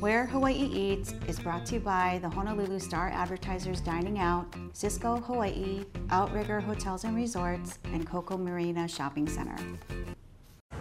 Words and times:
Where 0.00 0.24
Hawaii 0.24 0.54
Eats 0.54 1.12
is 1.28 1.38
brought 1.38 1.66
to 1.66 1.74
you 1.74 1.80
by 1.80 2.20
the 2.22 2.28
Honolulu 2.30 2.78
Star 2.78 3.10
Advertisers 3.10 3.82
Dining 3.82 4.18
Out, 4.18 4.50
Sysco 4.72 5.22
Hawaii, 5.22 5.84
Outrigger 6.08 6.58
Hotels 6.58 7.04
and 7.04 7.14
Resorts, 7.14 7.78
and 7.84 8.06
Koko 8.06 8.38
Marina 8.38 8.88
Shopping 8.88 9.28
Center. 9.28 9.58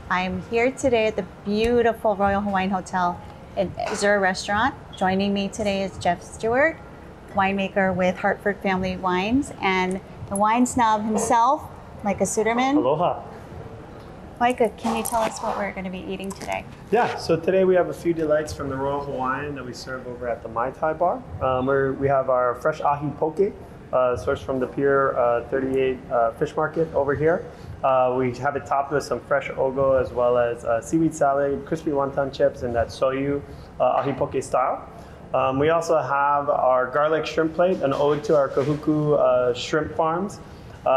I'm 0.10 0.42
here 0.44 0.71
today 0.71 1.08
at 1.08 1.18
the 1.18 1.26
beautiful 1.44 2.16
Royal 2.16 2.40
Hawaiian 2.40 2.70
Hotel 2.70 3.20
in 3.58 3.70
Azure 3.78 4.21
Restaurant. 4.21 4.74
Joining 4.96 5.34
me 5.34 5.50
today 5.50 5.84
is 5.84 5.98
Jeff 5.98 6.24
Stewart, 6.24 6.80
winemaker 7.34 7.94
with 7.94 8.16
Hartford 8.16 8.62
Family 8.62 8.96
Wines, 8.96 9.52
and 9.60 10.00
the 10.30 10.38
wine 10.38 10.65
snob 10.65 11.04
himself, 11.04 11.70
Micah 12.06 12.24
Suderman. 12.24 12.78
Aloha. 12.78 13.29
Micah, 14.39 14.70
can 14.78 14.96
you 14.96 15.04
tell 15.04 15.21
us 15.21 15.38
what 15.39 15.57
we're 15.57 15.74
going 15.74 15.84
to 15.84 15.89
be 15.89 16.00
eating 16.00 16.32
today? 16.32 16.64
Yeah, 16.92 17.18
so 17.18 17.36
today 17.36 17.66
we 17.66 17.75
have 17.75 17.89
a 17.89 17.93
few 17.93 18.14
delights 18.14 18.54
from 18.54 18.70
the 18.70 18.75
Royal 18.78 19.04
Hawaiian 19.04 19.54
that 19.56 19.65
we 19.65 19.74
serve 19.74 20.07
over 20.07 20.29
at 20.29 20.42
the 20.42 20.48
Mai 20.48 20.71
Tai 20.71 20.93
Bar. 20.93 21.21
Um, 21.42 21.65
we 22.00 22.07
have 22.07 22.29
our 22.29 22.56
fresh 22.56 22.79
ahi 22.79 23.10
poke, 23.18 23.52
uh, 23.92 23.96
sourced 24.15 24.42
from 24.42 24.62
the 24.62 24.68
Pier 24.68 25.12
uh, 25.18 25.43
38 25.50 26.00
uh, 26.10 26.32
Fish 26.32 26.56
Market 26.56 26.88
over 26.93 27.14
here. 27.14 27.52
Uh, 27.84 28.15
we 28.18 28.34
have 28.38 28.56
it 28.56 28.65
topped 28.65 28.93
with 28.93 29.04
some 29.04 29.20
fresh 29.20 29.50
ogo 29.50 30.02
as 30.02 30.14
well 30.14 30.38
as 30.38 30.64
uh, 30.64 30.79
seaweed 30.79 31.14
salad, 31.14 31.65
crispy 31.65 31.92
wonton 31.92 32.34
chips, 32.34 32.62
and 32.62 32.73
that 32.73 32.88
shoyu 32.88 33.42
uh, 33.81 33.98
ahi 33.98 34.14
poke 34.14 34.42
style. 34.42 34.88
Um, 35.34 35.59
we 35.59 35.70
also 35.70 35.98
have 35.98 36.50
our 36.50 36.90
garlic 36.90 37.26
shrimp 37.26 37.56
plate, 37.56 37.81
an 37.81 37.92
ode 37.92 38.23
to 38.23 38.38
our 38.38 38.48
Kahuku 38.48 39.53
shrimp 39.53 39.98
farms 39.98 40.40
uh, 40.86 40.89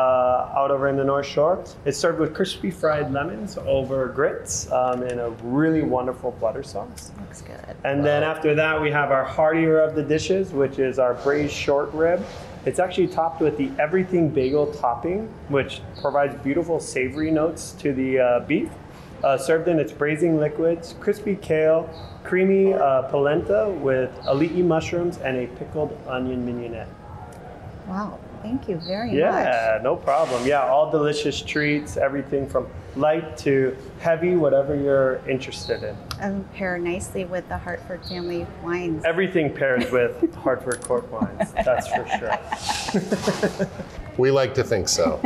out 0.54 0.70
over 0.70 0.88
in 0.88 0.96
the 0.96 1.04
North 1.04 1.27
Shore. 1.27 1.65
It's 1.84 1.98
served 1.98 2.18
with 2.18 2.34
crispy 2.34 2.70
fried 2.70 3.12
lemons 3.12 3.59
over 3.59 4.07
grits 4.09 4.70
um, 4.70 5.02
in 5.02 5.18
a 5.18 5.30
really 5.43 5.82
wonderful 5.82 6.32
butter 6.32 6.62
sauce. 6.62 7.10
Looks 7.18 7.43
good. 7.43 7.76
And 7.84 8.04
then 8.04 8.23
after 8.23 8.54
that, 8.54 8.80
we 8.80 8.90
have 8.90 9.10
our 9.10 9.24
heartier 9.24 9.80
of 9.80 9.95
the 9.95 10.02
dishes, 10.02 10.52
which 10.52 10.79
is 10.79 10.98
our 10.98 11.15
braised 11.15 11.54
short 11.54 11.92
rib. 11.92 12.24
It's 12.65 12.79
actually 12.79 13.09
topped 13.09 13.40
with 13.40 13.57
the 13.57 13.70
everything 13.79 14.29
bagel 14.29 14.73
topping, 14.73 15.29
which 15.48 15.80
provides 16.01 16.40
beautiful 16.42 16.79
savory 16.79 17.30
notes 17.30 17.73
to 17.80 17.92
the 17.92 18.20
uh, 18.20 18.40
beef. 18.40 18.70
Uh, 19.24 19.38
served 19.38 19.68
in 19.68 19.79
its 19.79 19.92
braising 19.92 20.38
liquids, 20.40 20.96
crispy 20.98 21.37
kale, 21.37 21.88
creamy 22.24 22.74
uh, 22.74 23.02
polenta 23.02 23.70
with 23.80 24.10
ali'i 24.23 24.64
mushrooms, 24.64 25.18
and 25.18 25.37
a 25.37 25.46
pickled 25.59 25.96
onion 26.09 26.45
mignonette. 26.45 26.88
Wow, 27.87 28.19
thank 28.43 28.69
you 28.69 28.77
very 28.77 29.09
much. 29.09 29.16
Yeah, 29.16 29.80
no 29.83 29.97
problem. 29.97 30.47
Yeah, 30.47 30.63
all 30.63 30.91
delicious 30.91 31.41
treats, 31.43 31.97
everything 31.97 32.49
from 32.49 32.69
light 32.97 33.37
to 33.38 33.77
heavy, 33.99 34.37
whatever 34.37 34.77
you're 34.77 35.21
interested 35.29 35.83
in. 35.83 35.97
And 36.21 36.51
pair 36.53 36.79
nicely 36.79 37.25
with 37.25 37.49
the 37.49 37.59
Hartford 37.59 38.05
family 38.07 38.47
wines. 38.63 39.05
Everything 39.05 39.53
pairs 39.53 39.91
with 39.91 40.35
Hartford 40.37 40.80
Court 40.83 41.10
wines, 41.10 41.53
that's 41.53 41.88
for 41.88 42.07
sure. 42.19 43.69
We 44.19 44.30
like 44.30 44.53
to 44.55 44.65
think 44.65 44.88
so. 44.88 45.21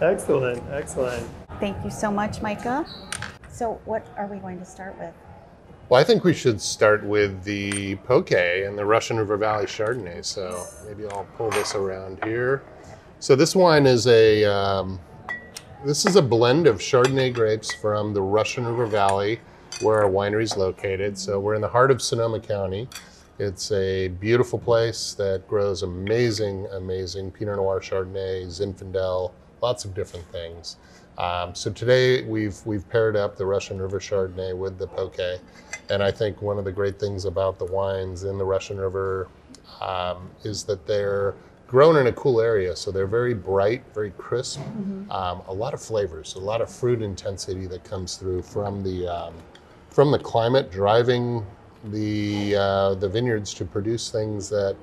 Excellent, 0.00 0.62
excellent. 0.70 1.26
Thank 1.58 1.82
you 1.84 1.90
so 1.90 2.10
much, 2.10 2.42
Micah. 2.42 2.86
So, 3.50 3.80
what 3.84 4.06
are 4.16 4.26
we 4.26 4.36
going 4.38 4.58
to 4.58 4.64
start 4.64 4.96
with? 4.98 5.14
Well, 5.88 5.98
I 5.98 6.04
think 6.04 6.22
we 6.22 6.34
should 6.34 6.60
start 6.60 7.02
with 7.02 7.44
the 7.44 7.94
poke 7.96 8.32
and 8.32 8.76
the 8.76 8.84
Russian 8.84 9.16
River 9.16 9.38
Valley 9.38 9.64
Chardonnay. 9.64 10.22
So 10.22 10.66
maybe 10.86 11.06
I'll 11.06 11.26
pull 11.36 11.50
this 11.50 11.74
around 11.74 12.22
here. 12.24 12.62
So 13.20 13.34
this 13.34 13.56
wine 13.56 13.86
is 13.86 14.06
a 14.06 14.44
um, 14.44 15.00
this 15.86 16.04
is 16.04 16.16
a 16.16 16.22
blend 16.22 16.66
of 16.66 16.78
Chardonnay 16.78 17.32
grapes 17.32 17.74
from 17.74 18.12
the 18.12 18.20
Russian 18.20 18.66
River 18.66 18.86
Valley, 18.86 19.40
where 19.80 20.02
our 20.02 20.10
winery 20.10 20.42
is 20.42 20.58
located. 20.58 21.16
So 21.16 21.40
we're 21.40 21.54
in 21.54 21.62
the 21.62 21.68
heart 21.68 21.90
of 21.90 22.02
Sonoma 22.02 22.40
County. 22.40 22.86
It's 23.38 23.72
a 23.72 24.08
beautiful 24.08 24.58
place 24.58 25.14
that 25.14 25.48
grows 25.48 25.84
amazing, 25.84 26.66
amazing 26.72 27.30
Pinot 27.30 27.56
Noir 27.56 27.80
Chardonnay, 27.80 28.46
Zinfandel, 28.46 29.32
lots 29.62 29.86
of 29.86 29.94
different 29.94 30.26
things. 30.32 30.76
Um, 31.16 31.54
so 31.54 31.72
today 31.72 32.22
we've 32.24 32.58
we've 32.66 32.88
paired 32.88 33.16
up 33.16 33.36
the 33.36 33.46
Russian 33.46 33.80
River 33.80 33.98
Chardonnay 33.98 34.56
with 34.56 34.78
the 34.78 34.86
Poke, 34.86 35.40
and 35.90 36.02
I 36.02 36.10
think 36.10 36.42
one 36.42 36.58
of 36.58 36.64
the 36.64 36.72
great 36.72 36.98
things 36.98 37.24
about 37.24 37.58
the 37.58 37.64
wines 37.64 38.24
in 38.24 38.38
the 38.38 38.44
Russian 38.44 38.78
River 38.78 39.28
um, 39.80 40.30
is 40.44 40.64
that 40.64 40.86
they're 40.86 41.34
grown 41.66 41.96
in 41.96 42.06
a 42.06 42.12
cool 42.12 42.40
area, 42.40 42.74
so 42.74 42.90
they're 42.90 43.06
very 43.06 43.34
bright, 43.34 43.84
very 43.94 44.10
crisp, 44.12 44.60
um, 45.10 45.42
a 45.48 45.52
lot 45.52 45.74
of 45.74 45.82
flavors, 45.82 46.34
a 46.34 46.38
lot 46.38 46.60
of 46.60 46.70
fruit 46.70 47.02
intensity 47.02 47.66
that 47.66 47.84
comes 47.84 48.16
through 48.16 48.42
from 48.42 48.82
the 48.82 49.06
um, 49.06 49.34
from 49.90 50.10
the 50.10 50.18
climate, 50.18 50.70
driving 50.70 51.44
the 51.84 52.56
uh, 52.56 52.94
the 52.94 53.08
vineyards 53.08 53.52
to 53.54 53.64
produce 53.64 54.10
things 54.10 54.48
that 54.48 54.76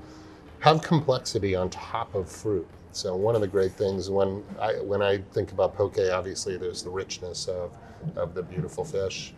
have 0.60 0.82
complexity 0.82 1.56
on 1.56 1.70
top 1.70 2.14
of 2.16 2.30
fruit. 2.30 2.68
So 2.92 3.16
one 3.16 3.36
of 3.36 3.42
the 3.42 3.48
great 3.48 3.74
things 3.74 4.10
when 4.10 4.44
I 4.60 4.74
when 4.76 5.02
I 5.02 5.18
think 5.34 5.52
about 5.52 5.76
poke, 5.76 5.98
obviously 6.00 6.58
there's 6.58 6.84
the 6.84 6.90
richness 6.90 7.48
of 7.48 7.76
of 8.16 8.34
the 8.36 8.44
beautiful 8.44 8.86
fish, 8.86 9.34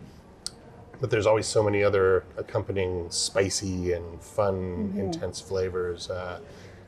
but 1.00 1.10
there's 1.10 1.26
always 1.26 1.46
so 1.46 1.62
many 1.62 1.82
other 1.82 2.24
accompanying 2.36 3.10
spicy 3.10 3.92
and 3.92 4.20
fun, 4.22 4.92
intense 4.96 5.40
flavors. 5.40 6.10
Uh, 6.10 6.40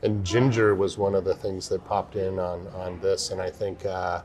and 0.03 0.25
ginger 0.25 0.73
was 0.75 0.97
one 0.97 1.13
of 1.15 1.23
the 1.23 1.35
things 1.35 1.69
that 1.69 1.85
popped 1.85 2.15
in 2.15 2.39
on 2.39 2.67
on 2.67 2.99
this, 3.01 3.31
and 3.31 3.41
I 3.41 3.49
think. 3.49 3.85
Uh, 3.85 4.21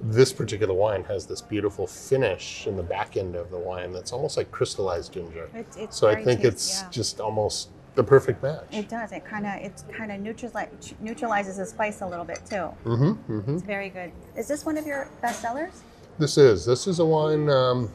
this 0.00 0.32
particular 0.32 0.74
wine 0.74 1.04
has 1.04 1.24
this 1.24 1.40
beautiful 1.40 1.86
finish 1.86 2.66
in 2.66 2.76
the 2.76 2.82
back 2.82 3.16
end 3.16 3.36
of 3.36 3.50
the 3.50 3.58
wine 3.58 3.92
that's 3.92 4.12
almost 4.12 4.36
like 4.36 4.50
crystallized 4.50 5.12
ginger. 5.12 5.48
It's, 5.54 5.76
it's 5.76 5.96
So 5.96 6.08
I 6.08 6.16
think 6.16 6.40
tasty, 6.40 6.48
it's 6.48 6.82
yeah. 6.82 6.90
just 6.90 7.20
almost 7.20 7.70
the 7.94 8.02
perfect 8.02 8.42
match. 8.42 8.64
It 8.72 8.88
does. 8.88 9.12
It 9.12 9.24
kind 9.24 9.46
of 9.46 9.54
it 9.54 9.82
kind 9.96 10.10
of 10.10 10.20
neutralize, 10.20 10.94
neutralizes 11.00 11.56
the 11.58 11.66
spice 11.66 12.00
a 12.00 12.06
little 12.06 12.24
bit 12.24 12.40
too. 12.48 12.66
hmm 12.82 13.12
hmm 13.12 13.54
It's 13.54 13.62
very 13.62 13.88
good. 13.88 14.12
Is 14.36 14.48
this 14.48 14.66
one 14.66 14.76
of 14.76 14.86
your 14.86 15.08
best 15.22 15.40
sellers? 15.40 15.82
This 16.18 16.36
is 16.36 16.66
this 16.66 16.86
is 16.86 16.98
a 16.98 17.04
wine. 17.04 17.48
Um, 17.48 17.90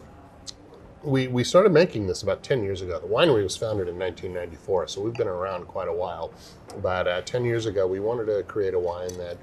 we 1.04 1.28
we 1.28 1.44
started 1.44 1.72
making 1.72 2.08
this 2.08 2.24
about 2.24 2.44
ten 2.44 2.64
years 2.64 2.82
ago. 2.82 3.00
The 3.00 3.08
winery 3.08 3.44
was 3.44 3.56
founded 3.56 3.88
in 3.88 3.98
1994, 3.98 4.88
so 4.88 5.02
we've 5.02 5.14
been 5.14 5.28
around 5.28 5.66
quite 5.68 5.88
a 5.88 5.94
while. 5.94 6.34
But 6.82 7.08
uh, 7.08 7.22
ten 7.22 7.46
years 7.46 7.66
ago, 7.66 7.88
we 7.88 8.00
wanted 8.00 8.26
to 8.26 8.44
create 8.44 8.74
a 8.74 8.80
wine 8.80 9.16
that 9.18 9.38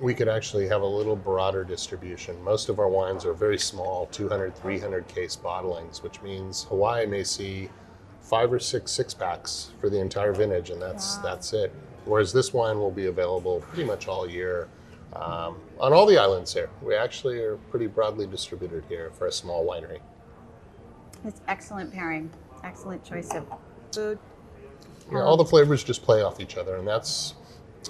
we 0.00 0.14
could 0.14 0.28
actually 0.28 0.66
have 0.66 0.82
a 0.82 0.86
little 0.86 1.14
broader 1.14 1.62
distribution. 1.62 2.42
Most 2.42 2.68
of 2.68 2.80
our 2.80 2.88
wines 2.88 3.24
are 3.24 3.32
very 3.32 3.58
small, 3.58 4.06
200, 4.06 4.56
300 4.56 5.06
case 5.06 5.36
bottlings, 5.36 6.02
which 6.02 6.20
means 6.22 6.64
Hawaii 6.64 7.06
may 7.06 7.22
see 7.22 7.68
five 8.20 8.52
or 8.52 8.58
six 8.58 8.90
six 8.90 9.14
packs 9.14 9.70
for 9.80 9.88
the 9.88 10.00
entire 10.00 10.32
vintage, 10.32 10.70
and 10.70 10.82
that's 10.82 11.16
Wow. 11.18 11.22
that's 11.22 11.52
it. 11.52 11.72
Whereas 12.04 12.32
this 12.32 12.52
wine 12.52 12.78
will 12.78 12.90
be 12.90 13.06
available 13.06 13.60
pretty 13.60 13.84
much 13.84 14.08
all 14.08 14.28
year 14.28 14.68
um, 15.12 15.56
on 15.78 15.92
all 15.92 16.06
the 16.06 16.18
islands 16.18 16.52
here. 16.54 16.70
We 16.82 16.94
actually 16.96 17.40
are 17.40 17.56
pretty 17.70 17.86
broadly 17.86 18.26
distributed 18.26 18.84
here 18.88 19.10
for 19.12 19.26
a 19.26 19.32
small 19.32 19.64
winery. 19.66 20.00
It's 21.24 21.40
excellent 21.48 21.92
pairing. 21.92 22.30
Excellent 22.64 23.04
choice 23.04 23.30
of 23.34 23.46
food. 23.92 24.18
Yeah, 25.10 25.22
all 25.22 25.36
the 25.36 25.44
flavors 25.44 25.82
just 25.82 26.02
play 26.02 26.22
off 26.22 26.40
each 26.40 26.56
other, 26.56 26.76
and 26.76 26.86
that's, 26.86 27.34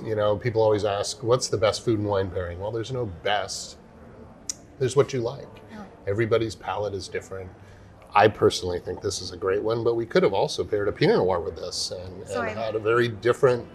you 0.02 0.16
know, 0.16 0.36
people 0.36 0.62
always 0.62 0.84
ask, 0.84 1.22
what's 1.22 1.48
the 1.48 1.58
best 1.58 1.84
food 1.84 1.98
and 1.98 2.08
wine 2.08 2.30
pairing? 2.30 2.58
Well, 2.58 2.70
there's 2.70 2.92
no 2.92 3.06
best. 3.06 3.76
There's 4.78 4.96
what 4.96 5.12
you 5.12 5.20
like. 5.20 5.48
Oh. 5.76 5.84
Everybody's 6.06 6.54
palate 6.54 6.94
is 6.94 7.08
different. 7.08 7.50
I 8.14 8.26
personally 8.28 8.80
think 8.80 9.02
this 9.02 9.20
is 9.20 9.32
a 9.32 9.36
great 9.36 9.62
one, 9.62 9.84
but 9.84 9.94
we 9.94 10.06
could 10.06 10.22
have 10.22 10.32
also 10.32 10.64
paired 10.64 10.88
a 10.88 10.92
Pinot 10.92 11.18
Noir 11.18 11.40
with 11.40 11.56
this 11.56 11.92
and, 11.92 12.26
So 12.26 12.42
and 12.42 12.58
had 12.58 12.74
a 12.74 12.78
very 12.78 13.08
different 13.08 13.68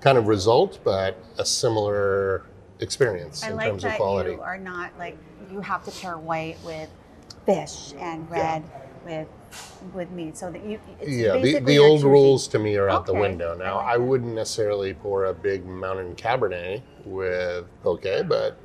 kind 0.00 0.18
of 0.18 0.26
result, 0.26 0.80
but 0.84 1.16
a 1.38 1.44
similar 1.44 2.44
experience 2.80 3.42
I 3.42 3.50
in 3.50 3.56
like 3.56 3.68
terms 3.68 3.84
of 3.84 3.90
that 3.90 3.96
quality. 3.96 4.32
you 4.32 4.40
are 4.40 4.58
not 4.58 4.96
like 4.98 5.16
you 5.50 5.60
have 5.60 5.84
to 5.84 5.90
pair 5.90 6.18
white 6.18 6.58
with 6.64 6.88
fish 7.46 7.92
and 7.98 8.30
red 8.30 8.62
with 9.04 9.28
with 9.94 10.10
meat, 10.10 10.36
so 10.36 10.50
that 10.50 10.64
you. 10.64 10.80
It's 11.00 11.10
yeah, 11.10 11.32
the, 11.38 11.60
the 11.60 11.78
old 11.78 12.02
rules 12.02 12.48
to 12.48 12.58
me 12.58 12.76
are 12.76 12.88
out 12.88 13.06
the 13.06 13.12
Okay, 13.12 13.20
window. 13.20 13.54
I 13.54 13.58
Now, 13.58 13.76
like 13.76 13.86
I, 13.86 13.96
wouldn't 13.96 14.34
necessarily 14.34 14.94
pour 14.94 15.26
a 15.26 15.34
big 15.34 15.66
mountain 15.66 16.14
cabernet 16.16 16.82
with 17.04 17.66
poke, 17.82 18.02
but 18.28 18.58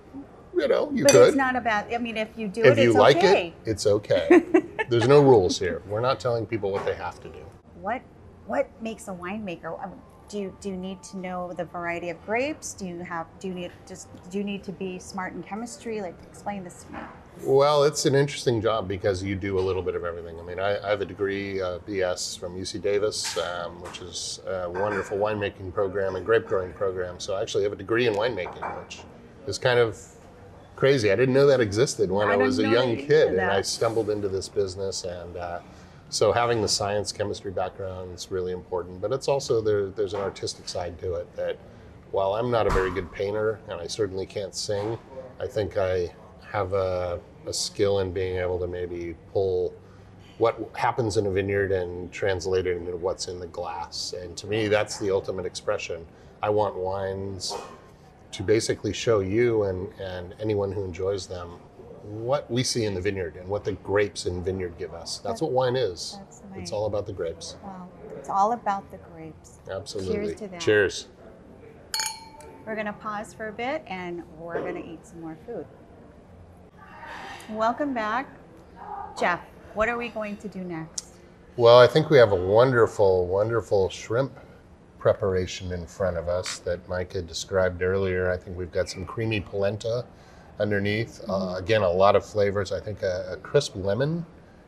you 0.56 0.68
know, 0.68 0.92
you 0.94 1.04
But 1.04 1.12
could. 1.14 1.28
it's 1.30 1.38
not 1.38 1.56
about. 1.56 1.94
I 1.94 1.98
mean, 1.98 2.18
if 2.18 2.30
you 2.38 2.48
do 2.48 2.64
if 2.64 2.78
it, 2.78 2.84
you 2.84 2.90
it's 2.90 2.98
like 2.98 3.18
okay. 3.18 3.54
it, 3.66 3.70
it's 3.70 3.88
okay. 3.88 4.44
There's 4.90 5.08
no 5.08 5.22
rules 5.22 5.60
here. 5.60 5.82
We're 5.88 6.02
not 6.02 6.20
telling 6.20 6.46
people 6.46 6.72
what 6.72 6.86
they 6.86 6.96
have 6.96 7.20
to 7.22 7.30
do. 7.30 7.40
What 7.82 8.02
what 8.46 8.70
makes 8.82 9.08
a 9.08 9.12
winemaker? 9.14 9.80
I 9.82 9.88
mean, 9.88 10.00
do 10.30 10.40
you, 10.40 10.58
do 10.62 10.70
you 10.70 10.78
need 10.78 11.04
to 11.04 11.18
know 11.18 11.54
the 11.54 11.66
variety 11.66 12.10
of 12.10 12.24
grapes? 12.26 12.74
Do 12.74 12.86
you 12.88 13.00
have 13.00 13.28
do 13.40 13.48
you 13.48 13.54
need 13.54 13.72
just 13.88 14.08
do 14.30 14.38
you 14.38 14.44
need 14.44 14.64
to 14.66 14.72
be 14.72 15.00
smart 15.00 15.34
in 15.34 15.44
chemistry? 15.44 16.02
Like 16.02 16.16
explain 16.24 16.64
this 16.64 16.84
to 16.84 16.94
me. 16.94 17.00
Well, 17.42 17.84
it's 17.84 18.06
an 18.06 18.16
interesting 18.16 18.62
job 18.62 18.88
because 18.88 19.22
you 19.22 19.36
do 19.36 19.60
a 19.60 19.62
little 19.62 19.82
bit 19.82 19.96
of 19.96 20.06
everything. 20.06 20.40
I 20.40 20.44
mean, 20.44 20.60
I, 20.60 20.78
I 20.86 20.90
have 20.90 21.02
a 21.02 21.06
degree, 21.06 21.62
uh, 21.62 21.80
BS, 21.80 22.40
from 22.40 22.56
UC 22.56 22.82
Davis, 22.82 23.38
um, 23.38 23.82
which 23.82 24.00
is 24.00 24.40
a 24.48 24.70
wonderful 24.70 25.18
winemaking 25.18 25.74
program 25.74 26.16
and 26.16 26.26
grape 26.26 26.46
growing 26.46 26.72
program. 26.74 27.20
So 27.20 27.36
I 27.36 27.42
actually 27.42 27.64
have 27.64 27.74
a 27.74 27.78
degree 27.78 28.08
in 28.08 28.14
winemaking, 28.14 28.84
which 28.84 29.00
is 29.46 29.58
kind 29.58 29.80
of 29.80 30.00
crazy. 30.76 31.12
I 31.12 31.16
didn't 31.16 31.34
know 31.34 31.48
that 31.48 31.60
existed 31.60 32.10
when 32.10 32.30
I 32.30 32.34
I, 32.34 32.38
was 32.38 32.60
a 32.60 32.68
young 32.70 32.96
kid, 32.96 33.34
and 33.34 33.42
I 33.42 33.62
stumbled 33.62 34.10
into 34.10 34.30
this 34.30 34.48
business 34.48 35.04
and 35.04 35.36
uh, 35.36 35.60
So 36.10 36.32
having 36.32 36.62
the 36.62 36.68
science 36.68 37.12
chemistry 37.12 37.52
background 37.52 38.14
is 38.14 38.32
really 38.32 38.54
important, 38.54 39.02
but 39.02 39.12
it's 39.12 39.28
also 39.28 39.62
there, 39.62 39.90
there's 39.90 40.14
an 40.14 40.22
artistic 40.22 40.70
side 40.70 40.98
to 41.00 41.16
it 41.16 41.36
that 41.36 41.58
while 42.12 42.36
I'm 42.36 42.52
not 42.52 42.68
a 42.68 42.70
very 42.70 42.92
good 42.92 43.12
painter 43.12 43.60
and 43.68 43.82
I 43.82 43.88
certainly 43.88 44.26
can't 44.26 44.54
sing, 44.56 44.98
I 45.42 45.48
think 45.48 45.78
I 45.78 46.14
have 46.54 46.74
a, 46.74 47.20
a 47.48 47.54
skill 47.54 48.00
in 48.00 48.14
being 48.14 48.38
able 48.38 48.60
to 48.60 48.68
maybe 48.68 49.16
pull 49.34 49.74
what 50.38 50.70
happens 50.76 51.18
in 51.18 51.26
a 51.26 51.32
vineyard 51.32 51.72
and 51.72 52.12
translate 52.12 52.68
it 52.68 52.78
into 52.78 52.96
what's 52.96 53.28
in 53.28 53.40
the 53.40 53.48
glass. 53.48 54.14
And 54.14 54.38
to 54.38 54.48
me, 54.48 54.68
that's 54.68 55.00
the 55.00 55.10
ultimate 55.12 55.48
expression. 55.48 56.06
I 56.44 56.50
want 56.52 56.76
wines 56.76 57.54
to 58.32 58.44
basically 58.44 58.94
show 58.94 59.20
you 59.20 59.64
and, 59.64 59.92
and 60.00 60.36
anyone 60.40 60.72
who 60.72 60.84
enjoys 60.84 61.26
them 61.26 61.50
what 62.04 62.50
we 62.52 62.64
see 62.64 62.86
in 62.86 62.94
the 62.94 63.02
vineyard 63.02 63.36
and 63.36 63.48
what 63.48 63.64
the 63.64 63.74
grapes 63.74 64.26
in 64.28 64.44
vineyard 64.44 64.78
give 64.78 64.94
us. 64.94 65.20
That's 65.20 65.42
what 65.42 65.52
wine 65.52 65.76
is. 65.76 66.20
That's 66.20 66.42
It's 66.56 66.72
all 66.72 66.86
about 66.86 67.08
the 67.08 67.14
grapes. 67.14 67.56
Wow, 67.64 67.88
it's 68.18 68.30
all 68.30 68.52
about 68.52 68.90
the 68.92 68.98
grapes. 68.98 69.60
Absolutely. 69.72 70.14
Cheers 70.14 70.40
to 70.40 70.48
that. 70.50 70.62
Cheers. 70.62 71.08
We're 72.66 72.76
gonna 72.76 72.94
pause 72.94 73.34
for 73.34 73.48
a 73.48 73.54
bit 73.54 73.84
and 73.88 74.24
we're 74.38 74.62
gonna 74.62 74.80
eat 74.86 75.06
some 75.08 75.22
more 75.22 75.38
food. 75.46 75.66
Welcome 77.50 77.94
back. 77.94 78.30
Jeff, 79.20 79.42
what 79.74 79.90
are 79.90 79.98
we 79.98 80.08
going 80.08 80.38
to 80.38 80.48
do 80.48 80.60
next? 80.60 81.08
Well, 81.58 81.78
I 81.78 81.88
think 81.88 82.10
we 82.10 82.18
have 82.18 82.32
a 82.32 82.36
wonderful, 82.36 83.28
wonderful 83.28 83.90
shrimp 83.90 84.32
preparation 84.98 85.74
in 85.74 85.86
front 85.86 86.16
of 86.16 86.30
us 86.30 86.60
that 86.60 86.88
Mike 86.88 87.12
had 87.12 87.28
described 87.28 87.82
earlier. 87.82 88.32
I 88.32 88.38
think 88.38 88.58
we've 88.58 88.72
got 88.72 88.90
some 88.90 89.06
creamy 89.06 89.42
polenta 89.42 90.06
underneath. 90.58 91.22
Uh, 91.28 91.56
again, 91.58 91.82
a 91.82 91.90
lot 91.90 92.16
of 92.16 92.26
flavors. 92.26 92.72
I 92.72 92.80
think 92.80 93.04
a, 93.04 93.34
a 93.34 93.38
crisp 93.38 93.76
lemon. 93.76 94.26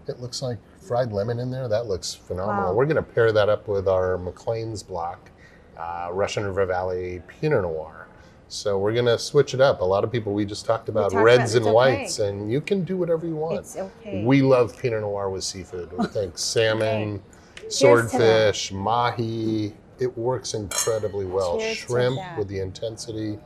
It 0.08 0.20
looks 0.20 0.42
like 0.42 0.58
fried 0.86 1.14
lemon 1.14 1.40
in 1.40 1.50
there. 1.50 1.70
That 1.70 1.88
looks 1.88 2.14
phenomenal. 2.14 2.72
Wow. 2.72 2.74
We're 2.74 2.86
going 2.86 2.98
to 2.98 3.02
pair 3.02 3.32
that 3.32 3.48
up 3.48 3.70
with 3.70 3.88
our 3.88 4.18
McLean's 4.18 4.84
block, 4.84 5.32
uh, 5.78 6.10
Russian 6.12 6.44
River 6.44 6.66
Valley 6.66 7.22
Pinot 7.28 7.62
Noir. 7.62 8.05
So 8.48 8.78
we're 8.78 8.94
going 8.94 9.06
to 9.06 9.18
switch 9.18 9.54
it 9.54 9.62
up. 9.62 9.82
A 9.82 9.86
lot 9.86 10.04
of 10.04 10.12
people 10.12 10.34
we 10.34 10.46
just 10.46 10.66
talked 10.66 10.88
about 10.88 11.12
talked 11.12 11.24
reds 11.24 11.56
about- 11.56 11.66
and 11.66 11.76
whites, 11.76 12.20
okay. 12.20 12.30
and 12.30 12.52
you 12.52 12.62
can 12.62 12.84
do 12.84 12.96
whatever 12.98 13.26
you 13.26 13.36
want. 13.36 13.60
It's 13.60 13.76
okay. 13.76 14.24
We 14.24 14.42
love 14.42 14.78
Pinot 14.78 15.02
Noir 15.02 15.30
with 15.30 15.44
seafood. 15.44 15.92
We 15.98 16.06
think 16.08 16.38
salmon, 16.38 17.22
to 17.56 17.72
swordfish, 17.72 18.72
mahi. 18.72 19.74
It 20.00 20.18
works 20.18 20.54
incredibly 20.54 21.26
well. 21.26 21.58
Cheers 21.60 21.78
Shrimp 21.78 22.20
with 22.38 22.48
the 22.48 22.60
intensity. 22.60 23.40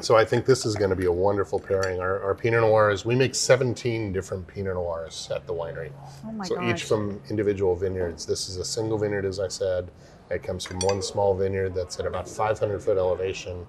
So 0.00 0.14
I 0.14 0.26
think 0.26 0.44
this 0.44 0.66
is 0.66 0.74
going 0.74 0.90
to 0.90 0.96
be 0.96 1.06
a 1.06 1.12
wonderful 1.12 1.58
pairing. 1.58 2.00
Our, 2.00 2.22
our 2.22 2.34
Pinot 2.34 2.60
Noirs, 2.60 3.06
we 3.06 3.14
make 3.14 3.34
17 3.34 4.12
different 4.12 4.46
Pinot 4.46 4.74
Noirs 4.74 5.30
at 5.34 5.46
the 5.46 5.54
winery. 5.54 5.90
oh 6.26 6.32
my 6.32 6.44
so 6.44 6.56
gosh. 6.56 6.74
each 6.74 6.84
from 6.84 7.18
individual 7.30 7.74
vineyards. 7.74 8.26
This 8.26 8.50
is 8.50 8.58
a 8.58 8.64
single 8.64 8.98
vineyard, 8.98 9.24
as 9.24 9.40
I 9.40 9.48
said. 9.48 9.90
It 10.30 10.42
comes 10.42 10.64
from 10.64 10.80
one 10.80 11.02
small 11.02 11.34
vineyard 11.34 11.74
that's 11.74 12.00
at 12.00 12.06
about 12.06 12.28
500 12.28 12.82
foot 12.82 12.98
elevation 12.98 13.66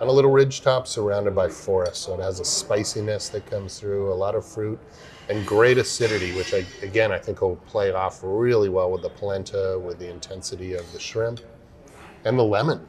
on 0.00 0.08
a 0.08 0.12
little 0.12 0.30
ridge 0.30 0.62
top 0.62 0.86
surrounded 0.86 1.34
by 1.34 1.48
forest. 1.48 2.02
So 2.02 2.14
it 2.14 2.20
has 2.20 2.40
a 2.40 2.44
spiciness 2.44 3.28
that 3.30 3.46
comes 3.46 3.78
through, 3.78 4.12
a 4.12 4.14
lot 4.14 4.34
of 4.34 4.46
fruit, 4.46 4.78
and 5.28 5.46
great 5.46 5.76
acidity, 5.76 6.34
which 6.34 6.54
I, 6.54 6.64
again 6.82 7.12
I 7.12 7.18
think 7.18 7.40
will 7.40 7.56
play 7.56 7.92
off 7.92 8.20
really 8.22 8.68
well 8.68 8.90
with 8.90 9.02
the 9.02 9.10
polenta, 9.10 9.78
with 9.78 9.98
the 9.98 10.10
intensity 10.10 10.74
of 10.74 10.90
the 10.92 11.00
shrimp, 11.00 11.40
and 12.24 12.38
the 12.38 12.44
lemon. 12.44 12.86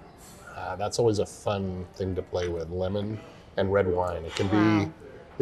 Uh, 0.56 0.76
that's 0.76 1.00
always 1.00 1.20
a 1.20 1.26
fun 1.26 1.86
thing 1.96 2.16
to 2.16 2.22
play 2.22 2.48
with 2.48 2.70
lemon 2.70 3.20
and 3.58 3.72
red 3.72 3.88
wine. 3.88 4.24
It 4.24 4.36
can 4.36 4.48
be, 4.48 4.92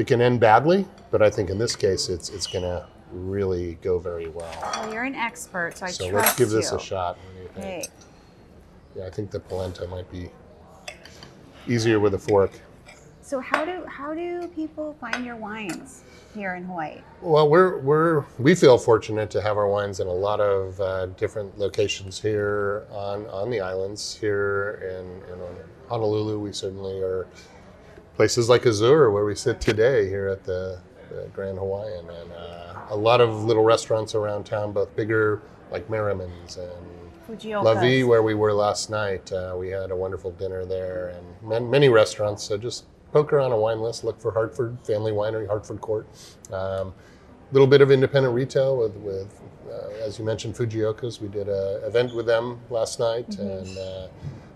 it 0.01 0.07
can 0.07 0.21
end 0.21 0.39
badly, 0.39 0.88
but 1.12 1.21
I 1.21 1.29
think 1.29 1.50
in 1.50 1.57
this 1.57 1.75
case 1.75 2.09
it's 2.09 2.29
it's 2.29 2.47
going 2.47 2.63
to 2.63 2.88
really 3.12 3.75
go 3.81 4.00
very 4.00 4.27
well. 4.27 4.59
well, 4.62 4.94
you're 4.94 5.04
an 5.04 5.15
expert, 5.15 5.77
so 5.77 5.86
I 5.86 5.89
so 5.89 6.09
trust 6.09 6.12
you. 6.12 6.12
So 6.12 6.15
let's 6.15 6.36
give 6.38 6.50
this 6.50 6.71
you. 6.71 6.77
a 6.77 6.80
shot. 6.80 7.18
What 7.18 7.36
do 7.36 7.42
you 7.42 7.50
think? 7.50 7.65
Hey, 7.65 7.88
Yeah, 8.95 9.06
I 9.07 9.09
think 9.09 9.31
the 9.31 9.39
polenta 9.39 9.88
might 9.88 10.09
be 10.12 10.30
easier 11.68 12.00
with 12.00 12.13
a 12.13 12.19
fork. 12.19 12.51
so 13.21 13.39
how 13.39 13.65
do 13.65 13.83
how 13.86 14.13
do 14.13 14.48
people 14.56 14.95
find 15.01 15.25
your 15.25 15.36
wines 15.36 16.04
here 16.33 16.56
in 16.56 16.63
Hawaii? 16.63 17.01
Well, 17.21 17.50
we're 17.50 17.80
we're 17.80 18.25
we 18.39 18.56
feel 18.56 18.77
fortunate 18.77 19.30
to 19.31 19.42
have 19.42 19.57
our 19.57 19.68
wines 19.68 20.00
in 20.00 20.07
a 20.07 20.13
lot 20.13 20.39
of 20.39 20.80
uh, 20.80 21.07
different 21.18 21.57
locations 21.57 22.21
here 22.21 22.86
on 22.92 23.27
on 23.27 23.50
the 23.50 23.60
islands. 23.60 24.15
Here 24.15 24.80
in, 24.83 25.33
in 25.33 25.39
Honolulu, 25.89 26.39
we 26.39 26.53
certainly 26.53 27.00
are 27.00 27.27
places 28.15 28.50
like 28.50 28.65
Azure, 28.65 29.12
where 29.12 29.25
we 29.25 29.36
sit 29.36 29.62
today 29.62 30.07
here 30.10 30.27
at 30.27 30.44
the, 30.44 30.80
the 31.09 31.30
Grand 31.33 31.57
Hawaiian, 31.57 32.09
and 32.09 32.31
uh, 32.31 32.75
a 32.89 32.95
lot 32.95 33.21
of 33.21 33.44
little 33.45 33.63
restaurants 33.63 34.15
around 34.15 34.45
town, 34.45 34.71
both 34.71 34.95
bigger 34.95 35.42
like 35.71 35.89
Merriman's 35.89 36.57
and 36.57 36.71
Fujioka's. 37.27 37.65
La 37.65 37.74
Vie, 37.75 38.04
where 38.04 38.24
we 38.24 38.33
were 38.33 38.54
last 38.54 38.89
night. 38.89 39.31
Uh, 39.31 39.56
we 39.57 39.69
had 39.69 39.92
a 39.92 39.95
wonderful 39.95 40.31
dinner 40.31 40.65
there, 40.65 41.09
and 41.09 41.50
man, 41.50 41.69
many 41.69 41.89
restaurants. 41.89 42.44
So 42.44 42.57
just 42.57 42.86
poke 43.12 43.33
around 43.33 43.51
a 43.51 43.57
wine 43.57 43.80
list, 43.80 44.04
look 44.04 44.19
for 44.19 44.31
Hartford 44.31 44.77
Family 44.83 45.12
Winery, 45.12 45.48
Hartford 45.48 45.81
Court. 45.81 46.07
A 47.50 47.53
little 47.53 47.68
bit 47.68 47.80
of 47.80 47.92
independent 47.92 48.36
retail 48.36 48.75
with, 48.77 48.95
with 48.98 49.39
uh, 49.71 50.06
as 50.06 50.19
you 50.19 50.25
mentioned, 50.25 50.56
Fujioka's. 50.56 51.21
We 51.21 51.30
did 51.30 51.48
an 51.48 51.83
event 51.83 52.13
with 52.13 52.25
them 52.25 52.60
last 52.69 53.00
night, 53.00 53.38
and 53.39 53.77
uh, 53.77 54.07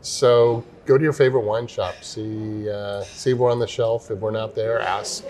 so 0.01 0.63
go 0.85 0.97
to 0.97 1.03
your 1.03 1.13
favorite 1.13 1.41
wine 1.45 1.67
shop. 1.67 1.95
See 2.01 2.69
uh, 2.69 3.03
see 3.03 3.31
if 3.31 3.37
we're 3.37 3.51
on 3.51 3.59
the 3.59 3.67
shelf. 3.67 4.11
If 4.11 4.19
we're 4.19 4.31
not 4.31 4.55
there, 4.55 4.81
ask, 4.81 5.23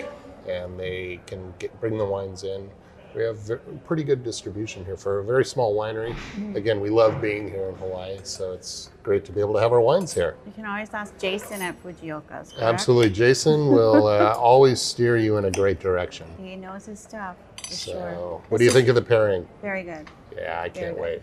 and 0.48 0.80
they 0.80 1.20
can 1.28 1.54
get 1.60 1.78
bring 1.80 1.98
the 1.98 2.06
wines 2.06 2.44
in. 2.44 2.70
We 3.14 3.24
have 3.24 3.40
ver- 3.40 3.58
pretty 3.86 4.06
good 4.06 4.24
distribution 4.24 4.86
here 4.86 4.96
for 4.96 5.20
a 5.20 5.24
very 5.26 5.44
small 5.44 5.76
winery. 5.76 6.16
Again, 6.56 6.80
we 6.80 6.90
love 6.90 7.22
being 7.22 7.50
here 7.50 7.68
in 7.68 7.76
Hawaii, 7.76 8.20
so 8.24 8.54
it's 8.54 8.90
great 9.04 9.26
to 9.26 9.34
be 9.34 9.42
able 9.42 9.54
to 9.56 9.60
have 9.60 9.74
our 9.74 9.82
wines 9.82 10.14
here. 10.14 10.38
You 10.46 10.54
can 10.54 10.66
always 10.66 10.94
ask 10.94 11.18
Jason 11.18 11.62
at 11.62 11.76
Fujioka's. 11.84 12.52
correct? 12.54 12.62
Absolutely. 12.62 13.10
Jason 13.10 13.68
will 13.68 14.08
uh, 14.08 14.34
always 14.40 14.82
steer 14.82 15.18
you 15.18 15.36
in 15.36 15.44
a 15.44 15.52
great 15.52 15.82
direction. 15.82 16.26
He 16.42 16.56
knows 16.56 16.86
his 16.86 17.02
stuff. 17.02 17.36
For 17.68 17.74
So, 17.74 17.92
sure. 17.92 18.42
what 18.48 18.60
do 18.60 18.64
you 18.64 18.72
think 18.72 18.88
of 18.88 18.96
the 18.96 19.02
pairing? 19.02 19.46
Very 19.62 19.84
good. 19.84 20.08
Yeah, 20.34 20.62
I 20.62 20.70
can't 20.70 20.98
wait. 20.98 21.22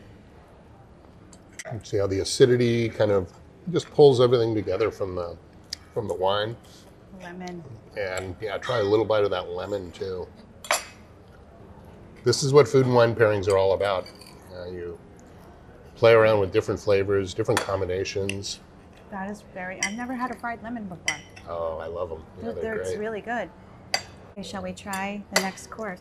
See 1.85 1.97
how 1.97 2.07
the 2.07 2.21
acidity 2.21 2.91
kind 2.91 3.11
of 3.11 3.33
just 3.73 3.91
pulls 3.93 4.21
everything 4.21 4.55
together 4.55 4.91
from 4.91 5.15
the 5.15 5.37
from 5.95 6.07
the 6.09 6.15
wine, 6.15 6.55
Lemon. 7.23 7.63
and 7.97 8.37
yeah, 8.41 8.59
try 8.59 8.79
a 8.79 8.83
little 8.83 9.05
bite 9.05 9.25
of 9.25 9.31
that 9.31 9.49
lemon 9.51 9.91
too. 9.93 10.27
This 12.25 12.43
is 12.43 12.53
what 12.53 12.69
food 12.69 12.87
and 12.87 12.95
wine 12.95 13.15
pairings 13.15 13.49
are 13.49 13.57
all 13.57 13.73
about. 13.75 14.07
Uh, 14.55 14.67
you 14.67 14.99
play 15.97 16.13
around 16.13 16.41
with 16.41 16.53
different 16.53 16.79
flavors, 16.81 17.35
different 17.35 17.61
combinations. 17.61 18.61
That 19.11 19.31
is 19.31 19.43
very. 19.55 19.81
I've 19.83 19.95
never 19.95 20.15
had 20.15 20.31
a 20.31 20.35
fried 20.39 20.63
lemon 20.63 20.85
before. 20.85 21.17
Oh, 21.49 21.79
I 21.79 21.87
love 21.87 22.11
them. 22.11 22.23
Yeah, 22.39 22.53
They're- 22.53 22.63
they're 22.63 22.75
it's 22.81 22.97
really 22.97 23.21
good. 23.23 23.49
Okay, 24.33 24.43
shall 24.43 24.63
we 24.63 24.73
try 24.73 25.23
the 25.35 25.41
next 25.41 25.71
course? 25.71 26.01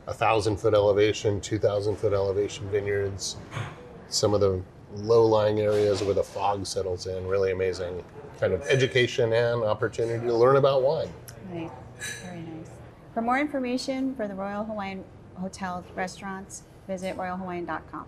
a 0.07 0.13
thousand 0.13 0.59
foot 0.59 0.75
elevation, 0.75 1.41
two 1.41 1.59
thousand 1.59 1.97
foot 1.97 2.13
elevation 2.13 2.69
vineyards. 2.71 3.37
Some 4.09 4.35
of 4.35 4.41
the 4.41 4.61
low-lying 4.95 5.61
areas 5.61 6.03
where 6.03 6.15
the 6.15 6.23
fog 6.23 6.67
settles 6.67 7.07
in. 7.07 7.27
Really 7.27 7.53
amazing 7.53 8.05
kind 8.41 8.53
of 8.53 8.63
education 8.63 9.33
and 9.33 9.63
opportunity 9.63 10.27
to 10.27 10.35
learn 10.35 10.57
about 10.57 10.83
wine. 10.83 11.09
Right, 11.51 11.71
very 12.23 12.41
nice. 12.41 12.71
For 13.13 13.23
more 13.23 13.39
information 13.39 14.15
for 14.15 14.27
the 14.27 14.35
Royal 14.35 14.65
Hawaiian 14.65 15.05
Hotel 15.37 15.85
restaurants, 15.95 16.63
visit 16.87 17.17
royalhawaiian.com. 17.17 18.07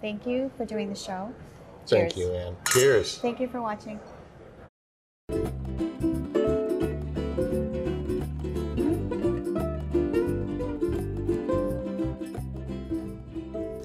Thank 0.00 0.26
you 0.26 0.50
for 0.56 0.64
doing 0.64 0.88
the 0.88 0.94
show. 0.94 1.32
Thank 1.86 2.14
Cheers. 2.14 2.16
you, 2.16 2.34
Anne. 2.34 2.56
Cheers. 2.68 3.18
Thank 3.18 3.40
you 3.40 3.48
for 3.48 3.60
watching. 3.60 4.00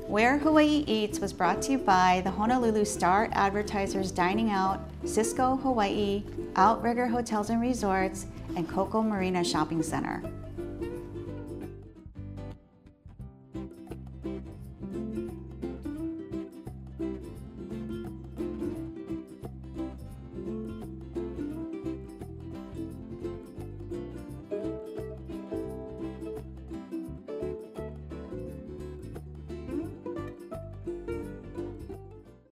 Where 0.08 0.38
Hawaii 0.40 0.84
Eats 0.88 1.20
was 1.20 1.32
brought 1.32 1.62
to 1.62 1.74
you 1.74 1.78
by 1.78 2.22
the 2.24 2.32
Honolulu 2.32 2.84
Star 2.84 3.30
Advertisers 3.32 4.12
Dining 4.12 4.50
Out, 4.50 4.82
Sysco 5.04 5.62
Hawaii, 5.62 6.24
Outrigger 6.56 7.08
Hotels 7.08 7.50
and 7.50 7.62
Resorts, 7.62 8.26
and 8.58 8.68
Koko 8.68 9.02
Marina 9.02 9.44
Shopping 9.44 9.82
Center. 9.82 10.22